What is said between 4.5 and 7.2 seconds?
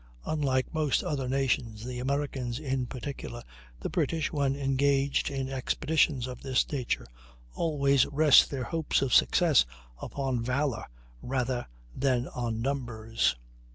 engaged in expeditions of this nature,